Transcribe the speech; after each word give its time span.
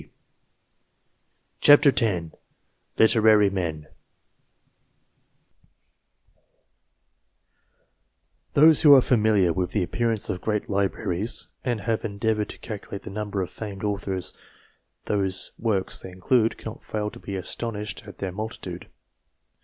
160 1.63 1.89
LITERAEY 1.91 2.31
MEN 2.95 2.97
LITEEAEY 2.97 3.49
MEN 3.51 3.87
THOSE 8.53 8.81
who 8.81 8.95
are 8.95 8.99
familiar 9.01 9.53
with 9.53 9.73
the 9.73 9.83
appearance 9.83 10.27
of 10.27 10.41
great 10.41 10.67
libraries, 10.67 11.49
and 11.63 11.81
have 11.81 12.03
endeavoured 12.03 12.49
to 12.49 12.57
calculate 12.57 13.03
the 13.03 13.11
number 13.11 13.43
of 13.43 13.51
famed 13.51 13.83
authors, 13.83 14.33
whose 15.07 15.51
works 15.59 15.99
they 15.99 16.09
include, 16.09 16.57
cannot 16.57 16.83
fail 16.83 17.11
to 17.11 17.19
be 17.19 17.35
astonished 17.35 18.01
at 18.07 18.17
their 18.17 18.31
multitude. 18.31 18.87